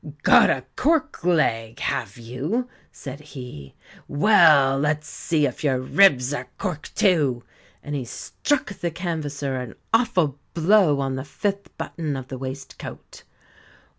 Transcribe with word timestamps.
"Got 0.23 0.49
a 0.49 0.65
cork 0.75 1.23
leg, 1.23 1.77
have 1.79 2.17
you?" 2.17 2.67
said 2.91 3.19
he 3.19 3.75
"Well, 4.07 4.79
let's 4.79 5.07
see 5.07 5.45
if 5.45 5.63
your 5.63 5.77
ribs 5.79 6.33
are 6.33 6.47
cork 6.57 6.89
too," 6.95 7.43
and 7.83 7.93
he 7.93 8.03
struck 8.05 8.73
the 8.73 8.89
canvasser 8.89 9.57
an 9.57 9.75
awful 9.93 10.39
blow 10.55 11.01
on 11.01 11.17
the 11.17 11.23
fifth 11.23 11.77
button 11.77 12.15
of 12.15 12.29
the 12.29 12.39
waistcoat. 12.39 13.21